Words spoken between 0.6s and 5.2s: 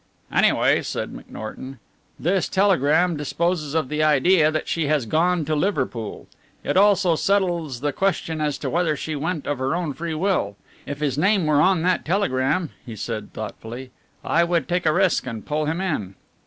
said McNorton, "this telegram disposes of the idea that she has